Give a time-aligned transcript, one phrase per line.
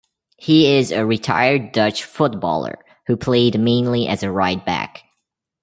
[0.39, 5.03] He is a retired Dutch footballer who played mainly as a right back.